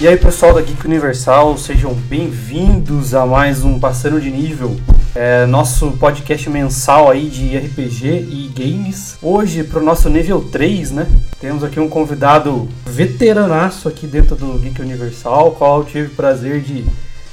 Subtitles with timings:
[0.00, 4.76] E aí pessoal da Geek Universal, sejam bem-vindos a mais um Passando de Nível,
[5.12, 9.18] é, nosso podcast mensal aí de RPG e games.
[9.20, 11.08] Hoje, para o nosso nível 3, né,
[11.40, 16.60] temos aqui um convidado veteranaço aqui dentro do Geek Universal, qual eu tive o prazer
[16.60, 16.84] de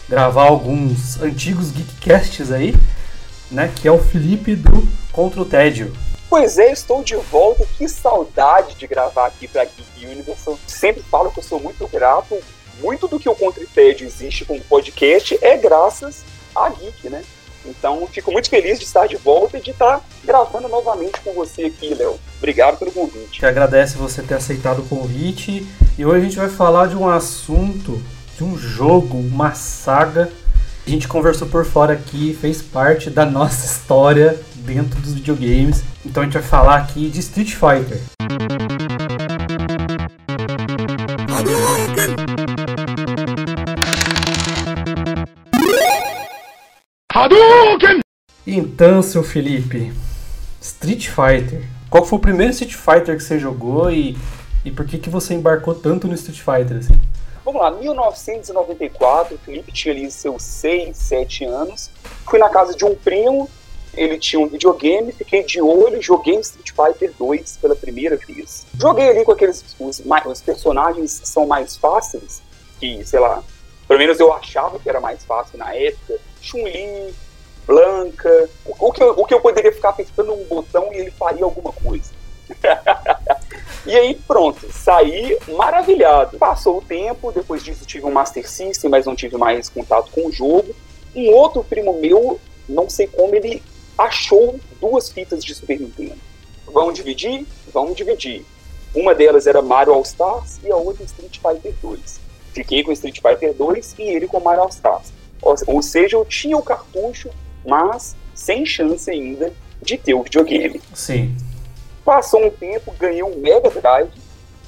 [0.10, 2.74] gravar alguns antigos Geekcasts aí,
[3.52, 5.92] né, que é o Felipe do Contra o Tédio.
[6.38, 7.66] Pois é, estou de volta.
[7.78, 10.60] Que saudade de gravar aqui para Geek Universal.
[10.68, 12.38] Sempre falo que eu sou muito grato
[12.82, 17.24] muito do que o Contritédio existe como podcast é graças à Geek, né?
[17.66, 21.68] Então, fico muito feliz de estar de volta e de estar gravando novamente com você
[21.68, 22.20] aqui, Léo.
[22.38, 23.40] Obrigado pelo convite.
[23.40, 25.66] Que agradece você ter aceitado o convite.
[25.98, 28.04] E hoje a gente vai falar de um assunto,
[28.36, 30.30] de um jogo, uma saga.
[30.86, 35.95] A gente conversou por fora aqui, fez parte da nossa história dentro dos videogames.
[36.06, 38.00] Então a gente vai falar aqui de Street Fighter.
[47.12, 48.02] Hadouken!
[48.46, 49.92] Então, seu Felipe,
[50.62, 51.68] Street Fighter.
[51.90, 54.16] Qual foi o primeiro Street Fighter que você jogou e,
[54.64, 57.00] e por que, que você embarcou tanto no Street Fighter assim?
[57.44, 61.90] Vamos lá, 1994, o Felipe tinha ali seus 6, 7 anos.
[62.30, 63.50] Fui na casa de um primo,
[63.98, 68.66] ele tinha um videogame, fiquei de olho, joguei Street Fighter 2 pela primeira vez.
[68.80, 72.42] Joguei ali com aqueles os, os personagens que são mais fáceis,
[72.80, 73.44] que, sei lá,
[73.88, 76.20] pelo menos eu achava que era mais fácil na época.
[76.42, 77.14] Chun-Li,
[77.66, 78.50] Blanca.
[78.66, 81.72] O, que eu, o que eu poderia ficar apertando um botão e ele faria alguma
[81.72, 82.12] coisa.
[83.86, 86.38] e aí, pronto, saí maravilhado.
[86.38, 90.28] Passou o tempo, depois disso tive um Master System, mas não tive mais contato com
[90.28, 90.76] o jogo.
[91.16, 93.64] Um outro primo meu, não sei como, ele
[93.98, 96.18] achou duas fitas de Super Nintendo.
[96.68, 97.46] Vamos dividir?
[97.74, 98.46] Vamos dividir.
[98.94, 102.20] Uma delas era Mario All Stars e a outra Street Fighter 2.
[102.54, 105.12] Fiquei com Street Fighter 2 e ele com Mario All Stars.
[105.42, 107.30] Ou seja, eu tinha o cartucho,
[107.66, 110.82] mas sem chance ainda de ter o videogame.
[110.94, 111.36] Sim.
[112.04, 114.12] Passou um tempo, ganhei um Mega Drive,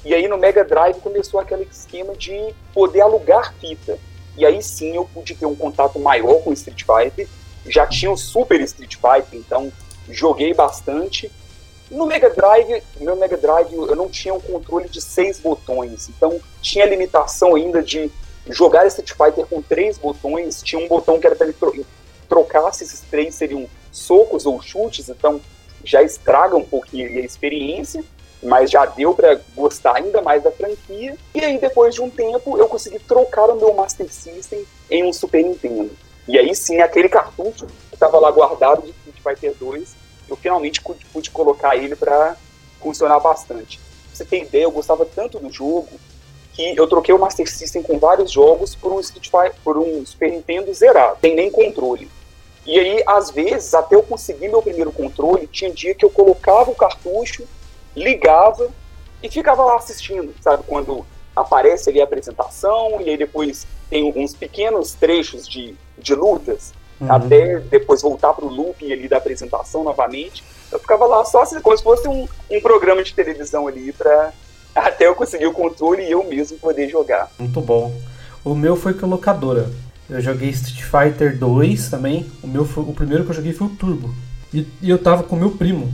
[0.04, 3.98] e aí no Mega Drive começou aquele esquema de poder alugar fita.
[4.36, 7.28] E aí sim eu pude ter um contato maior com o Street Fighter.
[7.68, 9.72] Já tinha o Super Street Fighter, então
[10.08, 11.30] joguei bastante.
[11.90, 16.38] No Mega Drive, meu Mega Drive, eu não tinha um controle de seis botões, então
[16.60, 18.10] tinha limitação ainda de
[18.50, 20.62] jogar Street Fighter com três botões.
[20.62, 21.86] Tinha um botão que era para ele tro
[22.28, 25.40] trocar se esses três seriam socos ou chutes, então
[25.82, 28.04] já estraga um pouquinho a experiência,
[28.42, 31.16] mas já deu para gostar ainda mais da franquia.
[31.34, 35.12] E aí, depois de um tempo, eu consegui trocar o meu Master System em um
[35.12, 35.90] Super Nintendo.
[36.28, 40.82] E aí sim, aquele cartucho que estava lá guardado de Street Fighter 2 eu finalmente
[41.12, 42.36] pude, colocar ele para
[42.80, 43.78] funcionar bastante.
[43.78, 45.88] Pra você ter ideia, eu gostava tanto do jogo
[46.52, 50.04] que eu troquei o Master System com vários jogos por um Street Fighter, por um
[50.04, 52.10] Super Nintendo zerado, sem nem controle.
[52.66, 56.70] E aí, às vezes, até eu conseguir meu primeiro controle, tinha dia que eu colocava
[56.70, 57.44] o cartucho,
[57.96, 58.68] ligava
[59.22, 60.64] e ficava lá assistindo, sabe?
[60.66, 66.72] Quando aparece ali a apresentação e aí depois tem uns pequenos trechos de, de lutas
[67.00, 67.12] uhum.
[67.12, 70.44] até depois voltar para o looping ali da apresentação novamente.
[70.70, 74.32] Eu ficava lá só assim, como se fosse um, um programa de televisão ali para
[74.74, 77.30] até eu conseguir o controle e eu mesmo poder jogar.
[77.38, 77.94] Muito bom.
[78.44, 79.70] O meu foi com locadora.
[80.08, 82.30] Eu joguei Street Fighter 2 também.
[82.42, 84.14] O meu foi, o primeiro que eu joguei foi o Turbo.
[84.52, 85.92] E, e eu tava com o meu primo.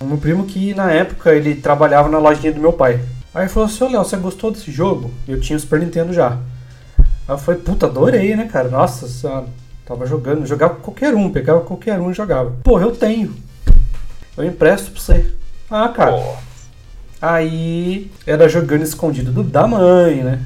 [0.00, 3.00] O meu primo que na época ele trabalhava na lojinha do meu pai.
[3.32, 5.12] Aí ele falou assim: Ô Léo, você gostou desse jogo?
[5.28, 6.38] Eu tinha o Super Nintendo já.
[7.28, 8.68] Aí eu falei: Puta, adorei, né, cara?
[8.68, 9.46] Nossa senhora.
[9.84, 12.52] Tava jogando, jogava qualquer um, pegava qualquer um e jogava.
[12.62, 13.34] Pô, eu tenho.
[14.36, 15.26] Eu empresto pra você.
[15.68, 16.14] Ah, cara.
[16.14, 16.52] Oh.
[17.20, 20.40] Aí era jogando escondido do, da mãe, né?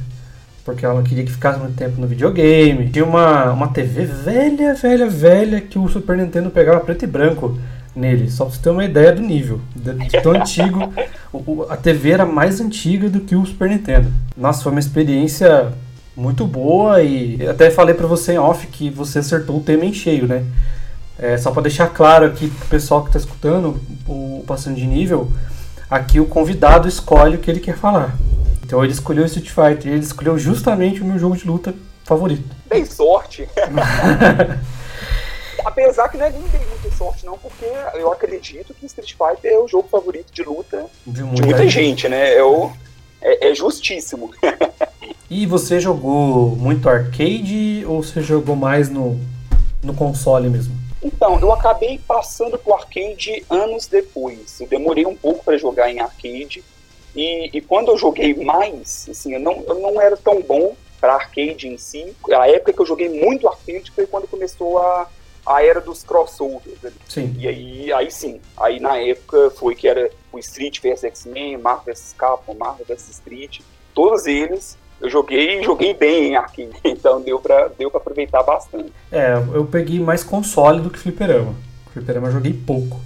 [0.64, 2.90] Porque ela não queria que ficasse muito tempo no videogame.
[2.90, 7.58] Tinha uma, uma TV velha, velha, velha que o Super Nintendo pegava preto e branco
[7.94, 8.30] nele.
[8.30, 9.60] Só pra você ter uma ideia do nível.
[9.74, 10.92] De, de tão antigo.
[11.32, 14.12] O, a TV era mais antiga do que o Super Nintendo.
[14.36, 15.72] Nossa, foi uma experiência
[16.16, 19.92] muito boa e até falei para você em off que você acertou o tema em
[19.92, 20.44] cheio, né?
[21.18, 25.30] É, só para deixar claro aqui pro pessoal que está escutando o Passando de Nível,
[25.90, 28.16] aqui o convidado escolhe o que ele quer falar.
[28.64, 31.74] Então ele escolheu o Street Fighter, ele escolheu justamente o meu jogo de luta
[32.04, 32.44] favorito.
[32.68, 33.48] Dei sorte!
[35.64, 39.52] Apesar que não é nem dei muita sorte não, porque eu acredito que Street Fighter
[39.52, 41.72] é o jogo favorito de luta de muita, de muita gente.
[41.72, 42.34] gente, né?
[42.34, 42.70] É, o,
[43.20, 44.30] é, é justíssimo.
[45.28, 49.18] E você jogou muito arcade ou você jogou mais no,
[49.82, 50.74] no console mesmo?
[51.02, 54.60] Então, eu acabei passando pro arcade anos depois.
[54.60, 56.62] Eu demorei um pouco para jogar em arcade.
[57.14, 61.14] E, e, quando eu joguei mais, assim, eu não, eu não era tão bom para
[61.14, 62.14] arcade em si.
[62.32, 65.08] A época que eu joguei muito arcade foi quando começou a,
[65.44, 66.84] a era dos crossovers.
[66.84, 66.94] Ali.
[67.08, 67.34] Sim.
[67.38, 71.94] E aí, aí sim, aí na época foi que era o Street vs X-Men, Marvel
[71.94, 73.60] vs Capcom, Marvel vs Street,
[73.94, 76.38] todos eles eu joguei joguei bem em
[76.84, 78.92] então deu pra, deu aproveitar bastante.
[79.10, 81.54] É, eu peguei mais console do que fliperama.
[81.92, 83.00] Fliperama eu joguei pouco.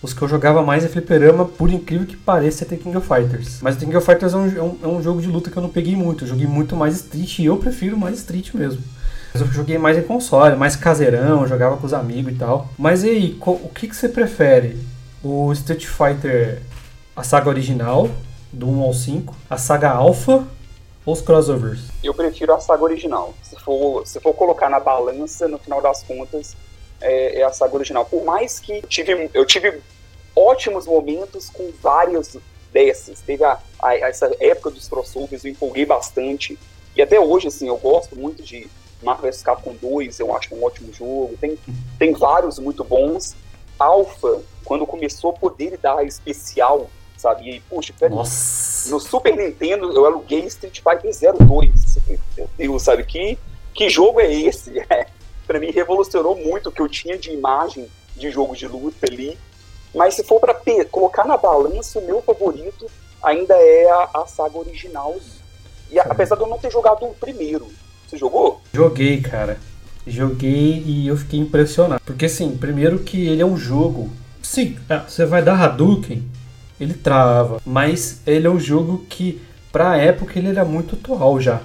[0.00, 3.08] Os que eu jogava mais é fliperama, por incrível que pareça, é The King of
[3.08, 3.60] Fighters.
[3.60, 5.62] Mas The King of Fighters é um, é um, é jogo de luta que eu
[5.62, 6.22] não peguei muito.
[6.22, 8.80] Eu joguei muito mais Street e eu prefiro mais Street mesmo.
[9.32, 12.68] Mas eu joguei mais em console, mais caseirão, jogava com os amigos e tal.
[12.78, 14.78] Mas e aí, o que, que você prefere?
[15.22, 16.62] O Street Fighter,
[17.16, 18.08] a saga original,
[18.52, 20.46] do 1 ao 5, a saga Alpha
[21.08, 21.88] ou os crossovers?
[22.04, 23.34] Eu prefiro a saga original.
[23.42, 26.54] Se for, se for colocar na balança, no final das contas,
[27.00, 28.04] é, é a saga original.
[28.04, 29.80] Por mais que tive, eu tive
[30.36, 32.36] ótimos momentos com várias
[32.70, 33.22] dessas.
[33.22, 36.58] Teve a, a, essa época dos crossovers, eu empolguei bastante.
[36.94, 38.68] E até hoje, assim, eu gosto muito de
[39.02, 41.34] Marvel vs Capcom 2, eu acho um ótimo jogo.
[41.40, 41.58] Tem,
[41.98, 43.34] tem vários muito bons.
[43.78, 47.50] Alpha, quando começou a poder dar especial, sabe?
[47.50, 51.98] E, puxa, peraí, no Super Nintendo eu aluguei Street Fighter 02.
[52.36, 53.04] Meu Deus, sabe?
[53.04, 53.38] Que,
[53.74, 54.72] que jogo é esse?
[55.46, 59.38] para mim revolucionou muito o que eu tinha de imagem de jogo de luta ali.
[59.94, 60.54] Mas se for para
[60.90, 62.88] colocar na balança, o meu favorito
[63.22, 65.16] ainda é a, a saga original.
[65.90, 67.66] E a, apesar de eu não ter jogado o primeiro.
[68.06, 68.60] Você jogou?
[68.72, 69.58] Joguei, cara.
[70.06, 72.00] Joguei e eu fiquei impressionado.
[72.04, 74.10] Porque, assim, primeiro que ele é um jogo.
[74.42, 76.26] Sim, é, você vai dar Hadouken,
[76.80, 77.60] ele trava.
[77.64, 79.40] Mas ele é um jogo que,
[79.72, 81.60] pra época, ele era muito atual já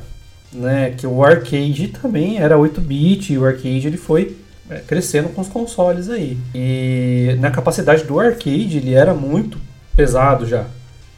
[0.54, 0.92] né?
[0.92, 4.38] Que o arcade também era 8-bit, e o arcade ele foi
[4.69, 6.38] é, crescendo com os consoles aí.
[6.54, 9.57] E na capacidade do arcade ele era muito
[9.95, 10.65] pesado já,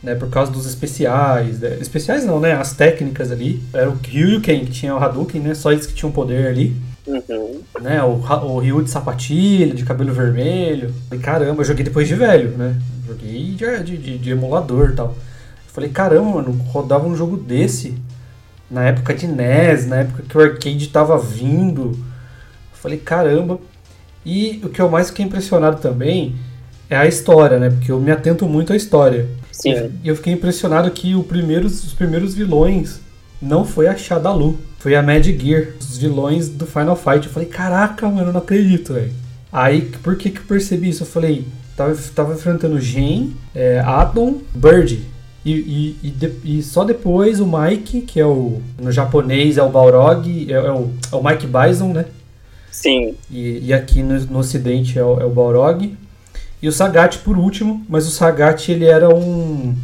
[0.01, 0.15] né?
[0.15, 1.77] Por causa dos especiais, né?
[1.80, 2.53] especiais não, né?
[2.53, 3.62] As técnicas ali.
[3.74, 5.53] Era o Ryuken que tinha o Hadouken, né?
[5.53, 6.75] Só eles que tinham poder ali.
[7.07, 7.62] Uhum.
[7.81, 8.13] Né, o,
[8.47, 10.92] o Ryu de sapatilha, de cabelo vermelho.
[11.12, 12.75] E caramba, eu joguei depois de velho, né?
[13.07, 15.16] Joguei de, de, de, de emulador e tal.
[15.68, 17.96] falei, caramba, mano, rodava um jogo desse
[18.69, 21.92] na época de NES, na época que o arcade estava vindo.
[21.92, 23.60] Eu falei, caramba.
[24.25, 26.36] E o que eu mais fiquei impressionado também
[26.90, 27.69] é a história, né?
[27.69, 29.28] Porque eu me atento muito à história.
[29.52, 29.92] Sim.
[30.04, 33.00] E eu fiquei impressionado que primeiros, os primeiros vilões
[33.42, 37.28] não foi a Shadalu, foi a Mad Gear, os vilões do Final Fight.
[37.28, 39.13] Eu falei, caraca, mano, eu não acredito, velho.
[39.52, 41.04] Aí, por que que eu percebi isso?
[41.04, 45.01] Eu falei, tava, tava enfrentando Gen, é, Adam, Bird.
[45.45, 48.62] E, e, e, de, e, só depois o Mike, que é o.
[48.81, 52.06] No japonês é o Balrog, é, é, o, é o Mike Bison, né?
[52.72, 53.13] Sim.
[53.30, 55.95] E, e aqui no, no ocidente é o, é o Balrog.
[56.62, 59.75] E o Sagat por último, mas o Sagat ele era um.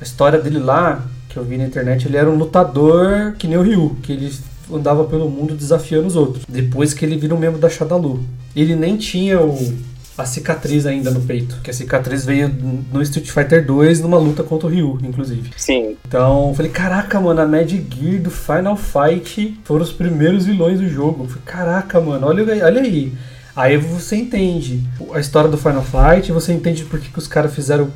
[0.00, 3.58] A história dele lá, que eu vi na internet, ele era um lutador que nem
[3.58, 4.32] o Ryu, que ele
[4.72, 6.44] andava pelo mundo desafiando os outros.
[6.48, 8.24] Depois que ele vira um membro da Shadalu.
[8.56, 9.78] Ele nem tinha o
[10.22, 11.58] a cicatriz ainda no peito.
[11.62, 12.48] Que a cicatriz veio
[12.92, 15.50] no Street Fighter 2 numa luta contra o Ryu, inclusive.
[15.56, 15.96] Sim.
[16.06, 20.80] Então, eu falei, caraca, mano, a Mad Gear do Final Fight foram os primeiros vilões
[20.80, 21.24] do jogo.
[21.24, 23.12] Eu falei, caraca, mano, olha, olha aí.
[23.54, 27.54] Aí você entende a história do Final Fight, você entende por que, que os caras
[27.54, 27.90] fizeram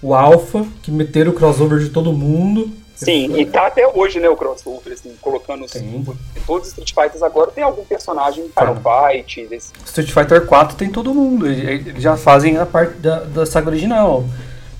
[0.00, 2.70] o Alpha, que meteram o crossover de todo mundo.
[2.94, 5.72] Sim, e tá até hoje, né, o crossover, assim, colocando os,
[6.46, 9.46] todos os Street Fighters agora tem algum personagem Final Fight.
[9.46, 9.72] Desse...
[9.84, 14.24] Street Fighter 4 tem todo mundo, eles já fazem a parte da, da saga original.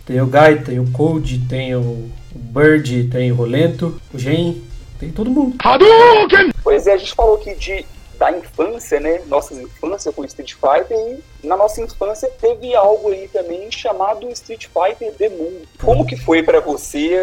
[0.04, 4.62] Tem o Guy, tem o Code, tem o Bird, tem o Rolento, o Gen,
[4.98, 5.56] tem todo mundo.
[5.62, 6.52] Hadouken!
[6.62, 7.86] Pois é, a gente falou aqui de
[8.22, 9.20] da infância, né?
[9.26, 10.96] Nossa infância com Street Fighter
[11.42, 15.62] e na nossa infância teve algo aí também chamado Street Fighter The Moon.
[15.80, 17.16] Como que foi para você?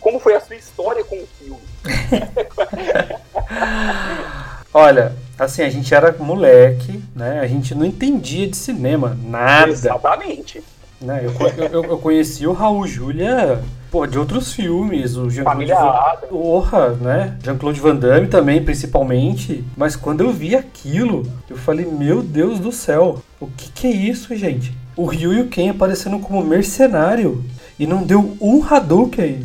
[0.00, 1.60] Como foi a sua história com o filme?
[4.72, 7.40] Olha, assim, a gente era moleque, né?
[7.40, 9.70] A gente não entendia de cinema, nada.
[9.70, 10.62] Exatamente.
[11.00, 11.24] Né?
[11.24, 11.32] Eu,
[11.70, 16.98] eu, eu conheci o Raul Júlia pô, de outros filmes, o Jean-Claude Van...
[17.00, 17.36] Né?
[17.42, 19.64] Jean-Claude Van Damme também, principalmente.
[19.76, 23.90] Mas quando eu vi aquilo, eu falei, meu Deus do céu, o que, que é
[23.90, 24.76] isso, gente?
[24.96, 27.44] O Ryu e o Ken aparecendo como mercenário
[27.78, 29.42] e não deu um Hadouken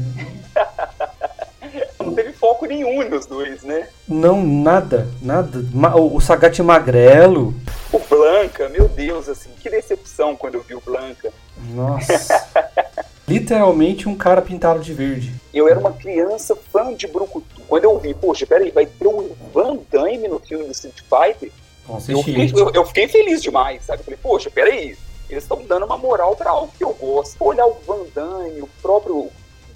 [2.64, 3.88] foco nenhum nos dois, né?
[4.08, 5.60] Não, nada, nada.
[5.98, 7.54] O, Sagat Magrelo.
[7.92, 11.32] O Blanca, meu Deus, assim, que decepção quando eu vi o Blanca.
[11.74, 12.48] Nossa.
[13.28, 15.34] Literalmente um cara pintado de verde.
[15.54, 17.62] Eu era uma criança fã de Brucutu.
[17.68, 21.52] Quando eu vi, poxa, peraí, vai ter o Van Damme no filme do Street Fighter?
[21.88, 24.02] Nossa, eu, fiquei, eu, eu, fiquei, feliz demais, sabe?
[24.02, 24.98] Eu falei, poxa, peraí,
[25.30, 27.36] eles estão dando uma moral pra algo que eu gosto.
[27.40, 29.30] Olhar o Van Damme, o próprio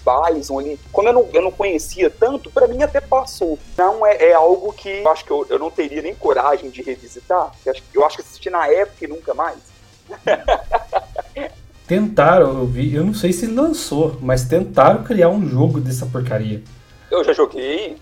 [0.08, 3.58] Bison ali, como eu não, eu não conhecia tanto, para mim até passou.
[3.76, 6.82] Não é, é algo que eu acho que eu, eu não teria nem coragem de
[6.82, 7.52] revisitar.
[7.64, 9.58] Eu acho, eu acho que assisti na época e nunca mais.
[11.88, 16.62] tentaram, eu vi, eu não sei se lançou, mas tentaram criar um jogo dessa porcaria.
[17.10, 17.96] Eu já joguei.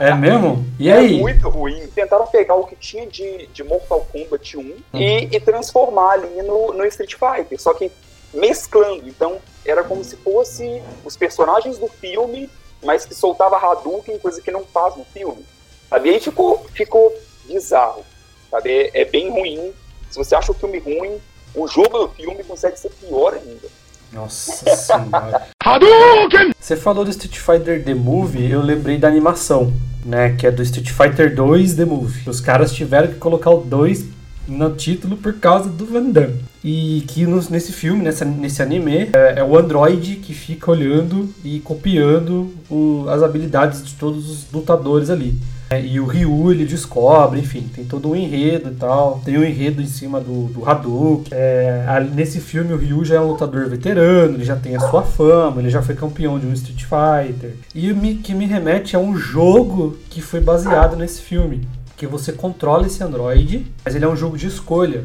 [0.00, 0.64] É mesmo?
[0.78, 1.18] E é aí?
[1.18, 1.86] Muito ruim.
[1.94, 4.74] Tentaram pegar o que tinha de, de Mortal Kombat 1 uhum.
[4.94, 7.90] e, e, transformar ali no, no Street Fighter, só que
[8.32, 9.08] mesclando.
[9.08, 9.38] Então,
[9.70, 12.48] era como se fosse os personagens do filme,
[12.82, 15.44] mas que soltava Hadouken, coisa que não faz no filme.
[15.88, 16.10] Sabe?
[16.10, 17.14] E aí ficou, ficou
[17.46, 18.04] bizarro.
[18.50, 18.70] Sabe?
[18.70, 19.72] É, é bem ruim.
[20.10, 21.18] Se você acha o filme ruim,
[21.54, 23.68] o jogo do filme consegue ser pior ainda.
[24.12, 25.48] Nossa senhora.
[25.62, 26.52] Hadouken!
[26.58, 29.72] Você falou do Street Fighter The Movie, eu lembrei da animação,
[30.04, 30.34] né?
[30.36, 32.28] Que é do Street Fighter 2 The Movie.
[32.28, 34.04] Os caras tiveram que colocar o 2
[34.48, 36.40] no título por causa do Van Damme.
[36.64, 41.28] E que nos, nesse filme, nessa, nesse anime, é, é, o androide que fica olhando
[41.44, 45.38] e copiando o, as habilidades de todos os lutadores ali.
[45.70, 49.20] É, e o Ryu ele descobre, enfim, tem todo um enredo e tal.
[49.24, 51.28] Tem um enredo em cima do, do Hadouken.
[51.30, 55.02] É, nesse filme, o Ryu já é um lutador veterano, ele já tem a sua
[55.02, 57.54] fama, ele já foi campeão de um Street Fighter.
[57.74, 61.68] E que me remete a um jogo que foi baseado nesse filme.
[61.98, 65.04] Que você controla esse androide, mas ele é um jogo de escolha.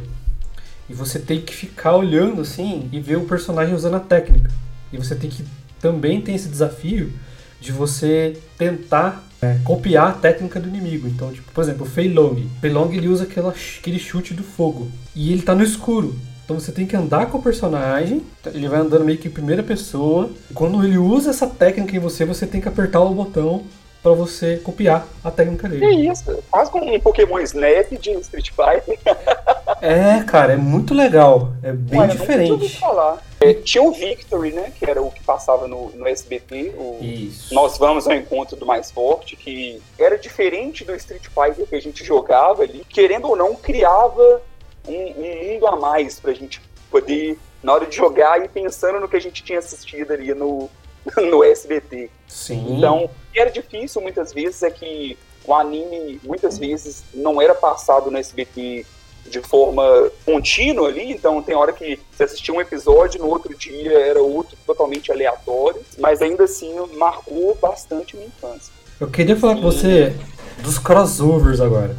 [0.89, 4.49] E você tem que ficar olhando assim e ver o personagem usando a técnica.
[4.91, 5.43] E você tem que
[5.81, 7.11] também tem esse desafio
[7.59, 11.07] de você tentar é, copiar a técnica do inimigo.
[11.07, 12.35] Então, tipo, por exemplo, o Fei Long.
[12.61, 14.89] Fei Long ele usa aquela, aquele chute do fogo.
[15.13, 16.15] E ele tá no escuro.
[16.45, 18.21] Então você tem que andar com o personagem,
[18.53, 20.29] ele vai andando meio que em primeira pessoa.
[20.53, 23.63] Quando ele usa essa técnica em você, você tem que apertar o botão
[24.03, 25.87] para você copiar a técnica dele.
[25.87, 28.99] Que isso, quase como um Pokémon Snap de Street Fighter.
[29.81, 31.53] é, cara, é muito legal.
[31.63, 32.79] É bem Olha, diferente.
[32.79, 33.23] falar.
[33.39, 34.73] É, tinha o Victory, né?
[34.77, 36.73] Que era o que passava no, no SBT.
[36.77, 37.53] O Isso.
[37.53, 41.81] Nós vamos ao encontro do mais forte, que era diferente do Street Fighter que a
[41.81, 42.85] gente jogava ali.
[42.89, 44.41] Querendo ou não, criava
[44.85, 49.07] um, um mundo a mais pra gente poder, na hora de jogar, ir pensando no
[49.07, 50.69] que a gente tinha assistido ali no,
[51.29, 52.09] no SBT.
[52.27, 52.77] Sim.
[52.77, 58.09] Então, que era difícil muitas vezes é que o anime muitas vezes não era passado
[58.09, 58.85] no SBT
[59.29, 63.97] de forma contínua ali, então tem hora que você assistia um episódio, no outro dia
[63.99, 68.73] era outro totalmente aleatório, mas ainda assim marcou bastante minha infância.
[68.99, 70.13] Eu queria falar com você
[70.61, 71.95] dos crossovers agora.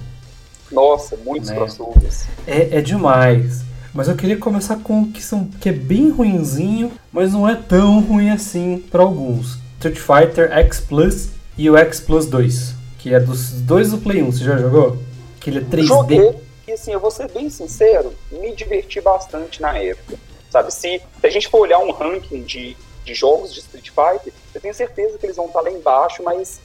[0.70, 1.56] Nossa, muitos né?
[1.56, 2.26] crossovers.
[2.46, 3.62] É, é demais.
[3.94, 7.54] Mas eu queria começar com o que, são, que é bem ruinzinho, mas não é
[7.54, 9.58] tão ruim assim para alguns.
[9.78, 14.20] Street Fighter X Plus e o X Plus 2, que é dos dois do Play
[14.20, 14.32] 1.
[14.32, 14.98] Você já jogou?
[15.38, 15.82] Que ele é 3D.
[15.84, 16.34] Joguei,
[16.66, 20.16] e assim, eu vou ser bem sincero, me diverti bastante na época.
[20.50, 24.32] Sabe, se, se a gente for olhar um ranking de, de jogos de Street Fighter,
[24.52, 26.60] eu tenho certeza que eles vão estar lá embaixo, mas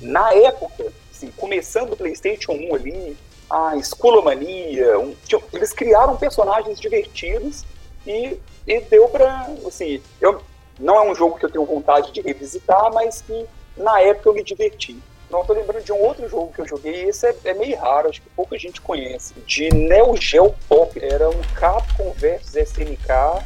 [0.00, 3.16] na época, assim, começando o PlayStation 1 ali,
[3.48, 5.14] a Esculomania, um,
[5.52, 7.64] eles criaram personagens divertidos
[8.06, 10.42] e, e deu pra, assim, eu,
[10.78, 14.34] não é um jogo que eu tenho vontade de revisitar, mas que na época eu
[14.34, 14.96] me diverti.
[15.30, 18.08] Não estou lembrando de um outro jogo que eu joguei, esse é, é, meio raro,
[18.08, 19.34] acho que pouca gente conhece.
[19.46, 23.44] De Neo Geo Pop, era um Capcom vs SNK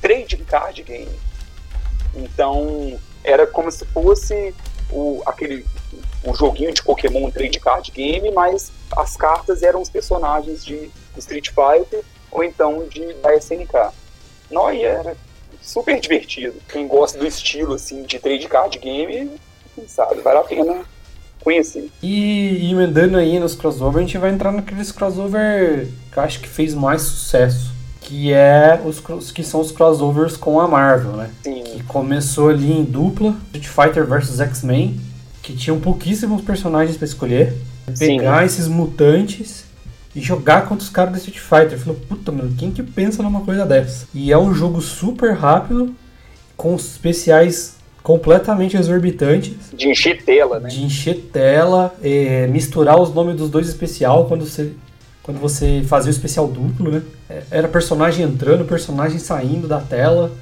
[0.00, 1.20] trade card game.
[2.14, 4.54] Então, era como se fosse
[4.90, 5.64] o, aquele
[6.24, 11.48] o joguinho de Pokémon trade card game, mas as cartas eram os personagens de Street
[11.48, 13.92] Fighter ou então de da SNK.
[14.50, 15.16] Não, e era
[15.62, 16.56] super divertido.
[16.68, 19.30] Quem gosta do estilo assim de trade card game,
[19.74, 20.84] quem sabe, vale a pena
[21.40, 21.90] conheci.
[22.02, 26.48] E emendando aí nos crossover, a gente vai entrar naqueles crossover que eu acho que
[26.48, 27.70] fez mais sucesso.
[28.00, 31.30] Que é os que são os crossovers com a Marvel, né?
[31.42, 31.62] Sim.
[31.62, 35.00] Que começou ali em dupla, Street Fighter vs X-Men,
[35.42, 37.54] que tinham pouquíssimos personagens para escolher.
[37.98, 38.46] Pegar Sim.
[38.46, 39.64] esses mutantes
[40.14, 41.78] e jogar contra os caras do Street Fighter.
[41.78, 44.06] Falou, puta, mano, quem que pensa numa coisa dessa?
[44.14, 45.94] E é um jogo super rápido,
[46.56, 49.54] com especiais completamente exorbitantes.
[49.72, 50.68] De encher tela, né?
[50.68, 54.72] De encher tela, é, misturar os nomes dos dois especial quando você,
[55.22, 57.02] quando você fazia o especial duplo, né?
[57.28, 60.32] É, era personagem entrando, personagem saindo da tela.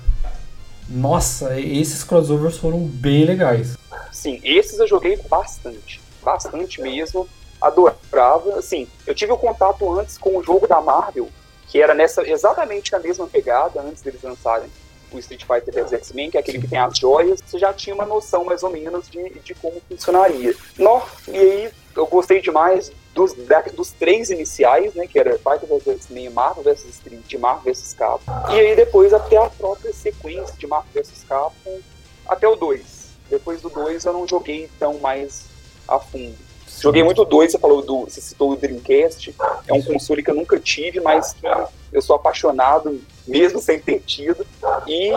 [0.89, 3.77] Nossa, esses crossovers foram bem legais.
[4.19, 6.01] Sim, esses eu joguei bastante.
[6.21, 7.29] Bastante mesmo.
[7.61, 8.59] Adorava.
[8.59, 11.29] Assim, eu tive o um contato antes com o jogo da Marvel,
[11.69, 14.69] que era nessa exatamente na mesma pegada antes deles lançarem
[15.13, 17.95] o Street Fighter vs X-Men, que é aquele que tem as joias, você já tinha
[17.95, 20.53] uma noção mais ou menos de, de como funcionaria.
[20.77, 25.69] No, e aí eu gostei demais dos, da, dos três iniciais, né, que era Fighter
[25.69, 28.53] vs X-Men, Marvel vs Street, Marvel vs Capcom.
[28.53, 31.79] E aí depois até a própria sequência de Marvel vs Capcom,
[32.27, 32.98] até o 2.
[33.31, 35.45] Depois do 2 eu não joguei tão mais
[35.87, 36.35] a fundo.
[36.81, 38.05] Joguei muito o 2, você falou do.
[38.05, 39.35] Você citou o Dreamcast.
[39.67, 41.47] É um console que eu nunca tive, mas que
[41.93, 44.47] eu sou apaixonado, mesmo sem ter tido.
[44.87, 45.11] E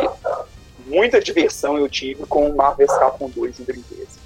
[0.87, 4.19] muita diversão eu tive com o Marvel's Capcom 2 em Dreamcast.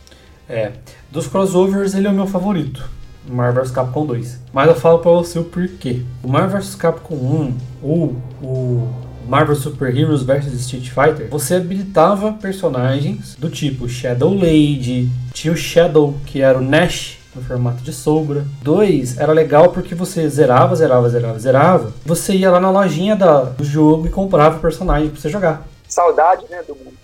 [0.47, 0.73] É.
[1.11, 2.89] Dos crossovers, ele é o meu favorito.
[3.27, 4.39] Marvel vs Capcom 2.
[4.53, 6.03] Mas eu falo pra você o porquê.
[6.23, 12.33] O Marvel vs Capcom 1 ou o Marvel Super Heroes vs Street Fighter, você habilitava
[12.33, 17.91] personagens do tipo Shadow Lady, tinha o Shadow, que era o Nash no formato de
[17.91, 18.45] sombra.
[18.61, 21.93] Dois, era legal porque você zerava, zerava, zerava, zerava.
[22.05, 25.67] Você ia lá na lojinha da, do jogo e comprava o personagem pra você jogar.
[25.87, 26.95] Saudade, né, do mundo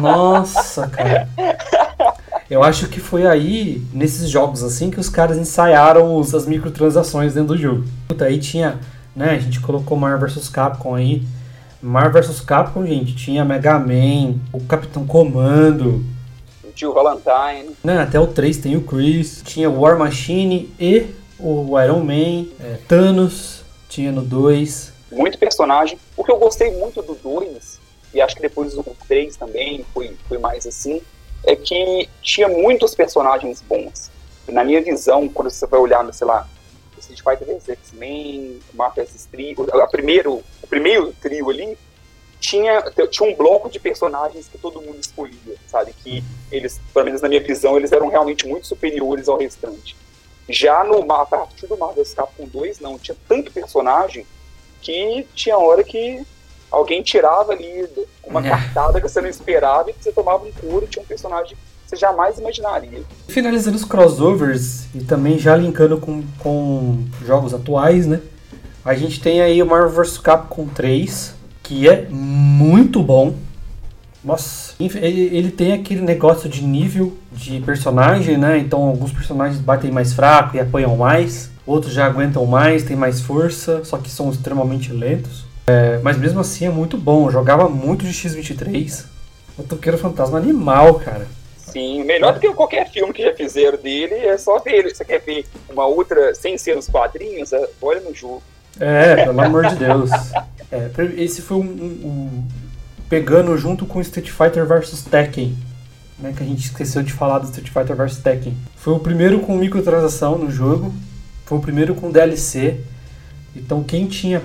[0.00, 1.28] Nossa, cara.
[2.50, 7.34] Eu acho que foi aí, nesses jogos assim, que os caras ensaiaram os, as microtransações
[7.34, 7.84] dentro do jogo.
[8.06, 8.78] Puta, aí tinha,
[9.18, 11.22] né, a gente colocou Marvel vs Capcom aí.
[11.82, 16.04] Marvel vs Capcom, gente, tinha Mega Man, o Capitão Comando.
[16.62, 17.74] O tio Valentine.
[17.82, 19.42] Né, até o 3 tem o Chris.
[19.44, 21.06] Tinha o War Machine e
[21.38, 22.46] o Iron Man.
[22.60, 24.92] É, Thanos tinha no 2.
[25.10, 25.98] Muito personagem.
[26.16, 27.80] O que eu gostei muito do 2,
[28.14, 31.00] e acho que depois do 3 também foi, foi mais assim,
[31.44, 34.10] é que tinha muitos personagens bons.
[34.48, 36.46] Na minha visão, quando você vai olhar, sei lá,
[36.98, 41.78] Street Fighter vs X-Men, Marvel vs Trio, a primeiro, o primeiro trio ali,
[42.40, 45.92] tinha, tinha um bloco de personagens que todo mundo escolhia, sabe?
[45.92, 49.96] Que eles, pelo menos na minha visão, eles eram realmente muito superiores ao restante.
[50.48, 54.26] Já no a partir do Marvel Capcom 2, não, tinha tanto personagem
[54.80, 56.24] que tinha hora que
[56.70, 57.88] alguém tirava ali
[58.24, 58.48] uma é.
[58.48, 61.56] cartada que você não esperava e que você tomava um couro e tinha um personagem
[61.88, 63.02] você jamais imaginaria.
[63.28, 68.20] Finalizando os crossovers e também já linkando com, com jogos atuais, né?
[68.84, 73.34] A gente tem aí o Marvel vs Capcom 3, que é muito bom.
[74.22, 78.58] Nossa, ele, tem aquele negócio de nível de personagem, né?
[78.58, 83.20] Então alguns personagens batem mais fraco e apanham mais, outros já aguentam mais, têm mais
[83.20, 85.46] força, só que são extremamente lentos.
[85.66, 87.26] É, mas mesmo assim é muito bom.
[87.26, 89.04] Eu jogava muito de X-23.
[89.56, 91.26] O Toqueiro Fantasma animal, cara.
[91.72, 94.94] Sim, melhor do que qualquer filme que já fizeram dele, é só ver ele.
[94.94, 97.52] Você quer ver uma outra sem ser nos quadrinhos?
[97.52, 98.42] É, olha no jogo.
[98.80, 100.10] É, pelo amor de Deus.
[100.70, 102.48] É, esse foi um, um, um,
[103.08, 105.56] Pegando junto com Street Fighter vs Tekken.
[106.18, 108.56] Né, que a gente esqueceu de falar do Street Fighter vs Tekken.
[108.76, 110.92] Foi o primeiro com microtransação no jogo.
[111.46, 112.80] Foi o primeiro com DLC.
[113.56, 114.42] Então quem tinha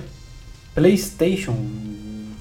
[0.74, 1.54] PlayStation,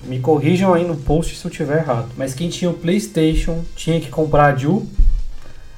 [0.06, 4.00] me corrijam aí no post se eu tiver errado, mas quem tinha o PlayStation tinha
[4.00, 4.88] que comprar a Jill.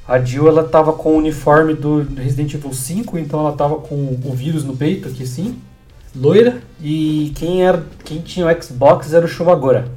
[0.07, 4.19] A Jill ela tava com o uniforme do Resident Evil 5, então ela tava com
[4.23, 5.57] o vírus no peito aqui assim,
[6.15, 6.61] loira.
[6.81, 9.87] E quem era, quem tinha o Xbox era o Shobagora,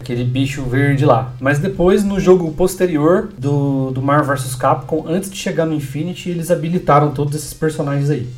[0.00, 1.32] aquele bicho verde lá.
[1.40, 6.30] Mas depois no jogo posterior do, do Marvel vs Capcom, antes de chegar no Infinity,
[6.30, 8.28] eles habilitaram todos esses personagens aí.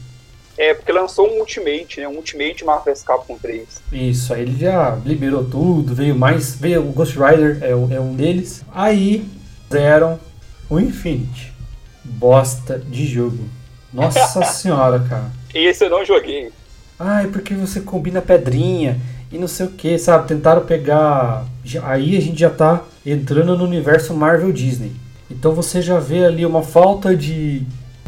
[0.58, 2.08] É, porque lançou um Ultimate, né?
[2.08, 3.80] Um Ultimate Marvel vs Capcom 3.
[3.92, 6.56] Isso, aí ele já liberou tudo, veio mais.
[6.56, 8.64] Veio o Ghost Rider, é, é um deles.
[8.74, 9.24] Aí
[9.68, 10.18] fizeram
[10.68, 11.52] o Infinity.
[12.02, 13.38] Bosta de jogo.
[13.92, 15.30] Nossa senhora, cara.
[15.54, 16.50] Esse eu não joguei.
[16.98, 20.26] Ah, é porque você combina pedrinha e não sei o que, sabe?
[20.26, 21.44] Tentaram pegar.
[21.84, 24.90] Aí a gente já tá entrando no universo Marvel Disney.
[25.30, 27.62] Então você já vê ali uma falta de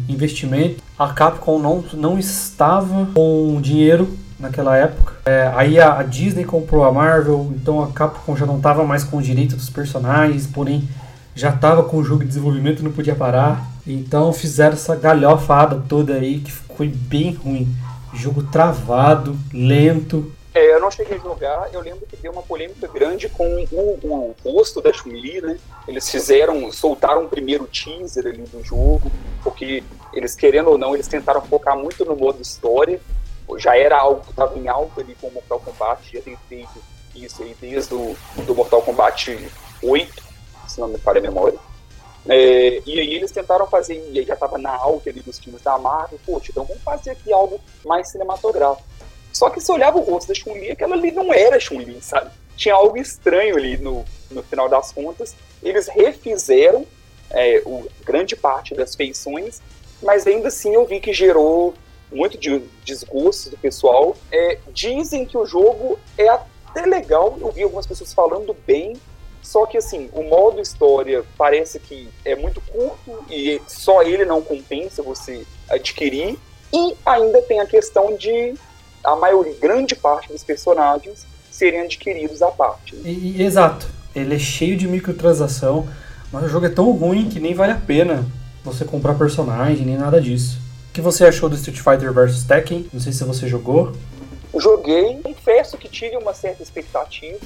[0.09, 0.83] investimento.
[1.01, 4.07] A Capcom não, não estava com dinheiro
[4.39, 5.15] naquela época.
[5.25, 9.03] É, aí a, a, Disney comprou a Marvel, então a Capcom já não estava mais
[9.03, 10.87] com o direito dos personagens, porém
[11.33, 13.65] já estava com o jogo de desenvolvimento e não podia parar.
[13.87, 17.67] Então fizeram essa galhofada toda aí que foi bem ruim.
[18.13, 22.85] Jogo travado, lento, é, eu não cheguei a jogar, eu lembro que deu uma polêmica
[22.85, 25.57] grande com o, o rosto da Chun-Li, né?
[25.87, 29.09] Eles fizeram, soltaram o primeiro teaser ali do jogo,
[29.41, 29.81] porque
[30.13, 32.99] eles, querendo ou não, eles tentaram focar muito no modo história,
[33.57, 36.81] já era algo que estava em alta ali com o Mortal Kombat, já tem feito
[37.15, 39.37] isso aí desde o do Mortal Kombat
[39.83, 40.23] 8,
[40.67, 41.59] se não me falha a memória.
[42.29, 45.61] É, e aí eles tentaram fazer, e aí já estava na alta ali dos times
[45.61, 48.87] da Marvel, poxa, então vamos fazer aqui algo mais cinematográfico.
[49.33, 52.31] Só que se olhava o rosto da Chun-Li, aquela ali não era Chun-Li, sabe?
[52.55, 55.35] Tinha algo estranho ali no, no final das contas.
[55.63, 56.85] Eles refizeram
[57.29, 59.61] é, o, grande parte das feições,
[60.01, 61.73] mas ainda assim eu vi que gerou
[62.11, 64.15] muito de desgosto do pessoal.
[64.31, 68.93] É, dizem que o jogo é até legal, eu vi algumas pessoas falando bem,
[69.41, 74.41] só que assim, o modo história parece que é muito curto e só ele não
[74.41, 76.37] compensa você adquirir.
[76.73, 78.53] E ainda tem a questão de
[79.03, 82.95] a maioria, grande parte dos personagens serem adquiridos à parte.
[83.03, 83.87] E, exato.
[84.15, 85.87] ele é cheio de microtransação,
[86.31, 88.25] mas o jogo é tão ruim que nem vale a pena
[88.63, 90.59] você comprar personagem, nem nada disso.
[90.89, 92.87] O que você achou do Street Fighter vs Tekken?
[92.91, 93.93] Não sei se você jogou.
[94.57, 97.39] Joguei, confesso que tive uma certa expectativa,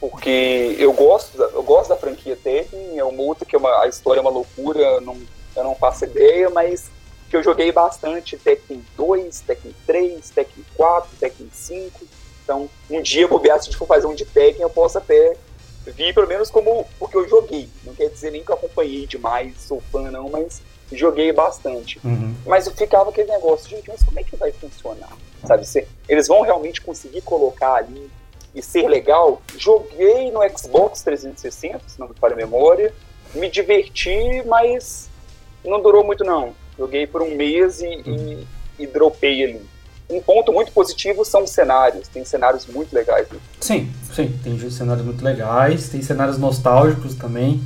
[0.00, 3.82] porque eu gosto da, eu gosto da franquia Tekken, é uma outra que é uma,
[3.82, 5.18] a história é uma loucura, eu não,
[5.54, 6.90] eu não faço ideia, mas
[7.28, 12.00] que eu joguei bastante Tekken 2, Tekken 3, Tekken 4, Tekken 5.
[12.42, 15.36] Então, um dia, bobear, se a gente for fazer um de Tekken, eu posso até
[15.92, 17.68] vir, pelo menos como porque eu joguei.
[17.84, 22.00] Não quer dizer nem que eu acompanhei demais, sou fã não, mas joguei bastante.
[22.04, 22.34] Uhum.
[22.46, 25.12] Mas eu ficava aquele negócio, gente, mas como é que vai funcionar?
[25.46, 28.10] Sabe, se eles vão realmente conseguir colocar ali
[28.54, 29.40] e ser legal?
[29.56, 32.92] Joguei no Xbox 360, se não me falha a memória,
[33.34, 35.08] me diverti, mas
[35.64, 36.54] não durou muito não.
[36.76, 38.46] Joguei por um mês e, e,
[38.78, 39.66] e dropei ali.
[40.10, 42.08] Um ponto muito positivo são os cenários.
[42.08, 43.26] Tem cenários muito legais.
[43.30, 43.40] Ali.
[43.60, 47.60] Sim, sim, tem cenários muito legais, tem cenários nostálgicos também.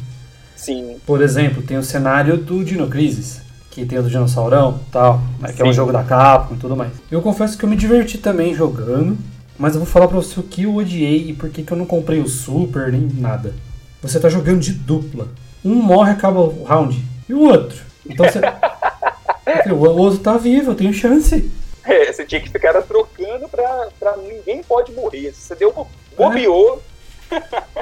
[0.57, 0.97] Sim.
[1.07, 5.53] Por exemplo, tem o cenário do Dino Crisis, que tem o do dinossaurão tal, né,
[5.53, 6.93] que é um jogo da Capcom e tudo mais.
[7.11, 9.17] Eu confesso que eu me diverti também jogando,
[9.59, 11.77] mas eu vou falar pra você o que eu odiei e por que, que eu
[11.77, 13.55] não comprei o Super nem nada.
[14.03, 15.29] Você tá jogando de dupla.
[15.65, 17.81] Um morre acaba o round, e o outro.
[18.05, 18.41] Então você.
[19.73, 21.51] o outro tá vivo, eu tenho chance.
[21.85, 25.33] É, você tinha que ficar trocando pra, pra ninguém pode morrer.
[25.33, 26.83] Se você deu bobeou,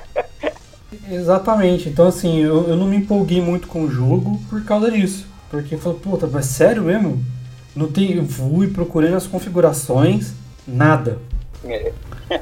[1.10, 1.88] Exatamente.
[1.88, 5.26] Então, assim, eu, eu não me empolguei muito com o jogo por causa disso.
[5.50, 7.22] Porque eu falei, puta, mas sério mesmo?
[7.74, 8.16] Não tem.
[8.16, 10.32] Eu fui procurando as configurações,
[10.66, 11.18] nada.
[11.64, 11.92] é,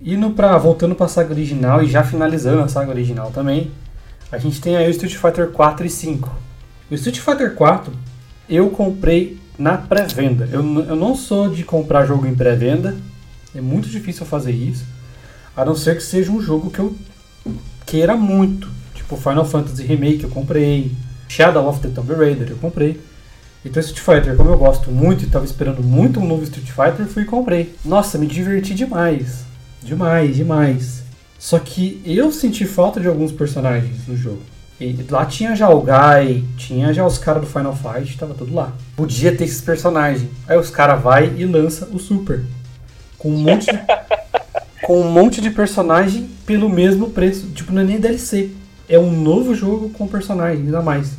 [0.00, 0.56] Indo pra.
[0.58, 3.70] voltando pra saga original e já finalizando a saga original também,
[4.30, 6.30] a gente tem aí o Street Fighter 4 e 5.
[6.90, 7.92] O Street Fighter 4
[8.48, 10.48] eu comprei na pré-venda.
[10.50, 12.96] Eu, eu não sou de comprar jogo em pré-venda,
[13.54, 14.84] é muito difícil fazer isso,
[15.56, 16.94] a não ser que seja um jogo que eu
[17.86, 18.68] queira muito.
[18.94, 20.92] Tipo Final Fantasy Remake eu comprei,
[21.28, 23.00] Shadow of the Tomb Raider eu comprei.
[23.64, 27.06] Então Street Fighter, como eu gosto muito e estava esperando muito um novo Street Fighter,
[27.06, 27.74] fui e comprei.
[27.84, 29.44] Nossa, me diverti demais.
[29.82, 31.02] Demais, demais.
[31.38, 34.40] Só que eu senti falta de alguns personagens no jogo.
[34.80, 38.54] E lá tinha já o Guy, tinha já os caras do Final Fight, tava tudo
[38.54, 38.72] lá.
[38.96, 40.28] Podia ter esses personagens.
[40.48, 42.42] Aí os caras vai e lança o Super.
[43.16, 43.78] Com um monte de,
[44.84, 47.46] com um monte de personagem pelo mesmo preço.
[47.48, 48.50] Tipo, não é nem DLC.
[48.88, 51.12] É um novo jogo com personagens a mais.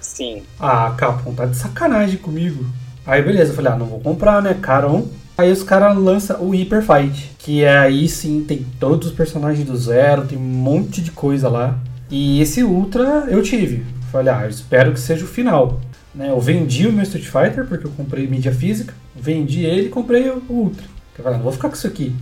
[0.00, 0.42] sim.
[0.58, 2.66] Ah, Capcom tá de sacanagem comigo.
[3.06, 4.54] Aí beleza, eu falei, ah, não vou comprar, né?
[4.60, 5.08] Carão.
[5.38, 9.66] Aí os caras lançam o Hyper Fight, que é aí sim, tem todos os personagens
[9.66, 11.78] do zero, tem um monte de coisa lá.
[12.10, 13.84] E esse Ultra eu tive.
[14.12, 15.80] Falei, ah, espero que seja o final.
[16.14, 16.30] Né?
[16.30, 20.30] Eu vendi o meu Street Fighter, porque eu comprei mídia física, vendi ele e comprei
[20.30, 20.84] o Ultra.
[21.18, 22.14] Eu falei, ah, não vou ficar com isso aqui.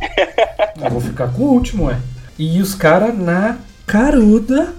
[0.80, 1.98] eu vou ficar com o último, é.
[2.38, 4.74] E os caras na caruda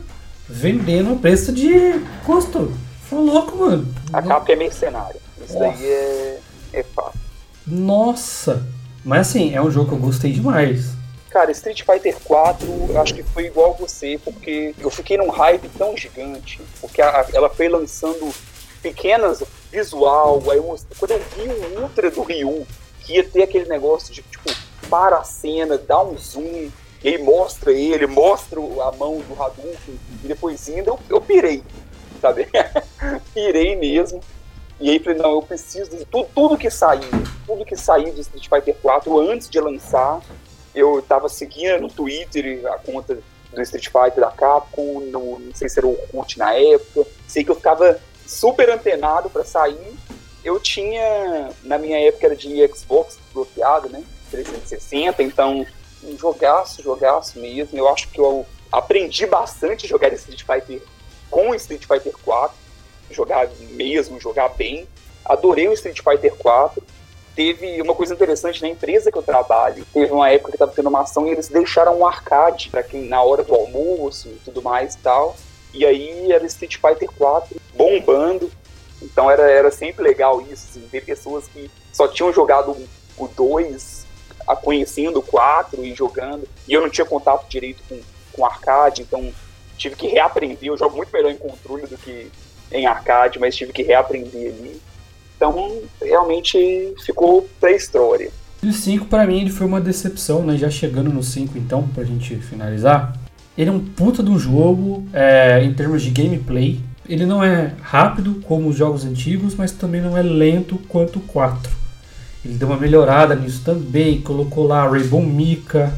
[0.48, 2.72] vendendo a preço de custo.
[3.10, 3.88] Falou louco, mano.
[4.14, 5.20] A capa é mercenária.
[5.44, 5.78] Isso Nossa.
[5.78, 6.40] daí é,
[6.74, 7.18] é fato.
[7.66, 8.66] Nossa!
[9.04, 10.92] Mas assim, é um jogo que eu gostei demais.
[11.36, 15.68] Cara, Street Fighter 4, eu acho que foi igual você, porque eu fiquei num hype
[15.78, 18.34] tão gigante, porque a- ela foi lançando
[18.82, 22.66] pequenas visual, aí eu, quando eu vi o Ultra do Ryu,
[23.02, 24.50] que ia ter aquele negócio de, tipo,
[24.90, 26.70] para a cena, dá um zoom,
[27.04, 31.62] e aí mostra ele, mostra a mão do Hadouken, e depois indo, eu, eu pirei,
[32.22, 32.48] sabe?
[33.36, 34.22] pirei mesmo.
[34.80, 37.10] E aí falei, não, eu preciso de tudo, tudo que sair,
[37.46, 40.22] tudo que sair de Street Fighter 4 antes de lançar,
[40.76, 43.18] eu tava seguindo no Twitter a conta
[43.52, 47.44] do Street Fighter da Capcom, no, não sei se era o Orkut na época, sei
[47.44, 49.96] que eu ficava super antenado para sair.
[50.44, 55.66] Eu tinha, na minha época era de Xbox bloqueado, né, 360, então
[56.04, 57.78] um jogaço, jogaço mesmo.
[57.78, 60.82] Eu acho que eu aprendi bastante a jogar Street Fighter
[61.32, 62.56] com Street Fighter 4,
[63.10, 64.88] jogar mesmo, jogar bem.
[65.24, 66.84] Adorei o Street Fighter 4
[67.36, 69.86] teve uma coisa interessante na empresa que eu trabalho.
[69.94, 73.04] Teve uma época que estava tendo uma ação e eles deixaram um arcade para quem
[73.08, 75.36] na hora do almoço e tudo mais e tal.
[75.74, 78.50] E aí era Street Fighter 4 bombando.
[79.02, 82.76] Então era, era sempre legal isso, assim, ver pessoas que só tinham jogado
[83.18, 84.06] o 2,
[84.48, 86.48] a- conhecendo o 4 e jogando.
[86.68, 88.00] E eu não tinha contato direito com,
[88.32, 89.34] com arcade, então
[89.78, 90.70] tive que reaprender.
[90.70, 92.32] Eu jogo muito melhor em controle do que
[92.72, 94.82] em arcade, mas tive que reaprender ali.
[95.36, 98.32] Então, realmente ficou pra história.
[98.64, 100.58] E o 5 pra mim ele foi uma decepção, né?
[100.58, 103.16] Já chegando no 5 então, pra gente finalizar.
[103.58, 106.80] Ele é um puta de um jogo é, em termos de gameplay.
[107.08, 111.22] Ele não é rápido como os jogos antigos, mas também não é lento quanto o
[111.22, 111.72] 4.
[112.44, 115.94] Ele deu uma melhorada nisso também, colocou lá Rainbow Mika,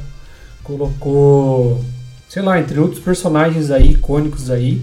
[0.64, 1.84] colocou,
[2.28, 4.82] sei lá, entre outros personagens aí, icônicos aí.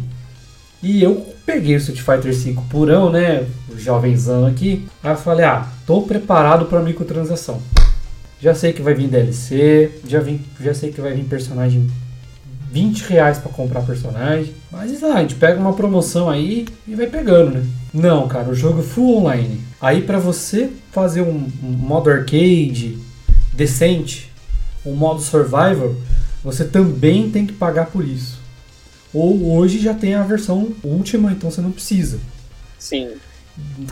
[0.84, 3.46] E eu peguei o Street Fighter V purão, né?
[3.74, 4.86] Jovenzão aqui.
[5.02, 7.58] Aí eu falei, ah, tô preparado pra microtransação.
[8.38, 11.90] Já sei que vai vir DLC, já, vim, já sei que vai vir personagem
[12.70, 14.52] 20 reais pra comprar personagem.
[14.70, 17.66] Mas ah, a gente pega uma promoção aí e vai pegando, né?
[17.94, 19.62] Não, cara, o jogo é full online.
[19.80, 22.98] Aí pra você fazer um, um modo arcade
[23.54, 24.30] decente,
[24.84, 25.94] um modo survival,
[26.42, 28.43] você também tem que pagar por isso.
[29.14, 32.18] Ou hoje já tem a versão última, então você não precisa.
[32.78, 33.12] Sim.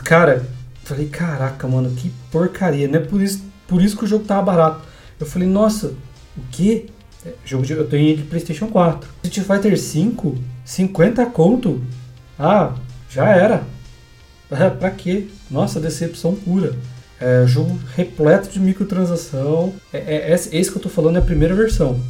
[0.03, 0.45] Cara,
[0.83, 2.87] falei, caraca, mano, que porcaria.
[2.87, 4.81] Não é por isso, por isso que o jogo tava barato.
[5.19, 5.93] Eu falei, nossa,
[6.37, 6.87] o quê?
[7.25, 9.09] É, jogo de, eu tenho de Playstation 4.
[9.23, 11.81] Street Fighter 5, 50 conto?
[12.37, 12.75] Ah,
[13.09, 13.63] já era.
[14.77, 15.27] pra quê?
[15.49, 16.75] Nossa, decepção pura.
[17.19, 19.73] É, jogo repleto de microtransação.
[19.93, 22.01] É, é, esse que eu tô falando é a primeira versão.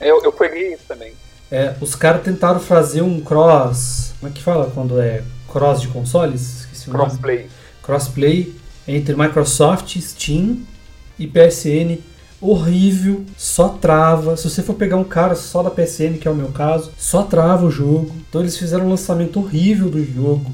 [0.00, 1.12] Eu, eu peguei isso também.
[1.50, 4.14] É, os caras tentaram fazer um cross.
[4.18, 6.60] Como é que fala quando é cross de consoles?
[6.60, 7.46] Esqueci Crossplay.
[7.82, 8.54] Crossplay
[8.86, 10.58] entre Microsoft, Steam
[11.18, 11.98] e PSN.
[12.40, 14.36] Horrível, só trava.
[14.36, 17.22] Se você for pegar um cara só da PSN, que é o meu caso, só
[17.22, 18.14] trava o jogo.
[18.28, 20.52] Então eles fizeram um lançamento horrível do jogo.